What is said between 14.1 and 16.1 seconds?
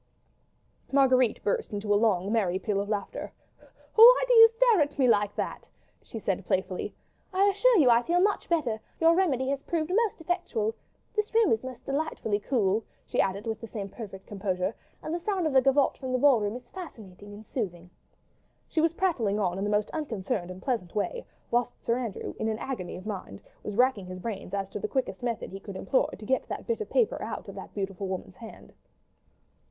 composure, "and the sound of the gavotte